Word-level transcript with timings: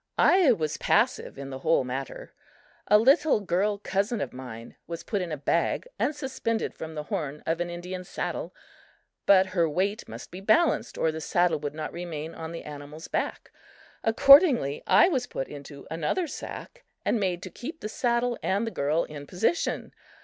I 0.17 0.51
was 0.51 0.77
passive 0.77 1.37
in 1.37 1.51
the 1.51 1.59
whole 1.59 1.83
matter. 1.83 2.33
A 2.87 2.97
little 2.97 3.39
girl 3.39 3.77
cousin 3.77 4.19
of 4.19 4.33
mine 4.33 4.75
was 4.87 5.03
put 5.03 5.21
in 5.21 5.31
a 5.31 5.37
bag 5.37 5.87
and 5.99 6.15
suspended 6.15 6.73
from 6.73 6.95
the 6.95 7.03
horn 7.03 7.43
of 7.45 7.59
an 7.61 7.69
Indian 7.69 8.03
saddle; 8.03 8.51
but 9.27 9.45
her 9.53 9.69
weight 9.69 10.09
must 10.09 10.31
be 10.31 10.41
balanced 10.41 10.97
or 10.97 11.11
the 11.11 11.21
saddle 11.21 11.59
would 11.59 11.75
not 11.75 11.93
remain 11.93 12.33
on 12.33 12.51
the 12.51 12.63
animal's 12.63 13.07
back. 13.09 13.51
Accordingly, 14.03 14.81
I 14.87 15.07
was 15.07 15.27
put 15.27 15.47
into 15.47 15.85
another 15.91 16.25
sack 16.25 16.83
and 17.05 17.19
made 17.19 17.43
to 17.43 17.51
keep 17.51 17.81
the 17.81 17.87
saddle 17.87 18.39
and 18.41 18.65
the 18.65 18.71
girl 18.71 19.03
in 19.03 19.27
position! 19.27 19.93